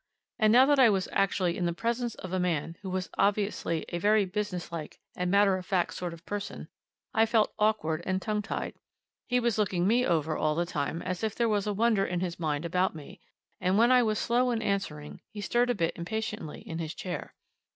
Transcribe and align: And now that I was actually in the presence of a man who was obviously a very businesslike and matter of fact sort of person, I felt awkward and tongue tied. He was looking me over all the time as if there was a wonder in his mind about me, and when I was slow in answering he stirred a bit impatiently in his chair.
And 0.39 0.51
now 0.51 0.65
that 0.65 0.79
I 0.79 0.89
was 0.89 1.07
actually 1.11 1.55
in 1.55 1.67
the 1.67 1.73
presence 1.73 2.15
of 2.15 2.33
a 2.33 2.39
man 2.39 2.75
who 2.81 2.89
was 2.89 3.11
obviously 3.19 3.85
a 3.89 3.99
very 3.99 4.25
businesslike 4.25 4.99
and 5.15 5.29
matter 5.29 5.57
of 5.57 5.63
fact 5.67 5.93
sort 5.93 6.11
of 6.11 6.25
person, 6.25 6.69
I 7.13 7.27
felt 7.27 7.53
awkward 7.59 8.01
and 8.03 8.19
tongue 8.19 8.41
tied. 8.41 8.73
He 9.27 9.39
was 9.39 9.59
looking 9.59 9.87
me 9.87 10.03
over 10.03 10.35
all 10.35 10.55
the 10.55 10.65
time 10.65 11.03
as 11.03 11.23
if 11.23 11.35
there 11.35 11.47
was 11.47 11.67
a 11.67 11.71
wonder 11.73 12.03
in 12.03 12.19
his 12.19 12.39
mind 12.39 12.65
about 12.65 12.95
me, 12.95 13.21
and 13.59 13.77
when 13.77 13.91
I 13.91 14.01
was 14.01 14.17
slow 14.17 14.49
in 14.49 14.63
answering 14.63 15.21
he 15.29 15.39
stirred 15.39 15.69
a 15.69 15.75
bit 15.75 15.95
impatiently 15.95 16.61
in 16.61 16.79
his 16.79 16.95
chair. 16.95 17.35